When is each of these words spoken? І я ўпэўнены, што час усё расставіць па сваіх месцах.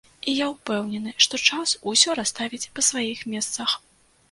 І 0.31 0.33
я 0.35 0.45
ўпэўнены, 0.53 1.13
што 1.25 1.41
час 1.51 1.75
усё 1.93 2.17
расставіць 2.21 2.63
па 2.79 2.87
сваіх 2.91 3.19
месцах. 3.37 3.79